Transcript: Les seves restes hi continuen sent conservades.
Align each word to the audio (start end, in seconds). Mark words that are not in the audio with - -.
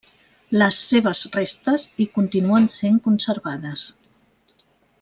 Les 0.59 0.77
seves 0.85 1.21
restes 1.35 1.85
hi 1.97 2.07
continuen 2.17 2.67
sent 2.77 2.99
conservades. 3.09 3.85